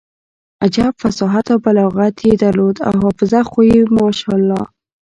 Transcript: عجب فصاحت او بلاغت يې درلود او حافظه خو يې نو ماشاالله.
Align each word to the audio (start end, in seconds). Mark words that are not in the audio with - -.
عجب 0.63 0.93
فصاحت 1.01 1.45
او 1.53 1.57
بلاغت 1.65 2.15
يې 2.27 2.33
درلود 2.43 2.77
او 2.87 2.93
حافظه 3.03 3.41
خو 3.49 3.59
يې 3.69 3.77
نو 3.85 3.91
ماشاالله. 3.97 4.63